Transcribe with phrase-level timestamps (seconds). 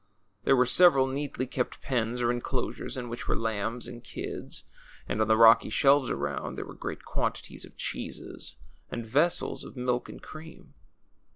[0.45, 4.63] There were several neatly kept pens or inclosures in which were lambs and kids;
[5.07, 8.55] and on the rocky shelves around there were great quantities of cheeses,
[8.89, 10.73] and vessels of milk and cream.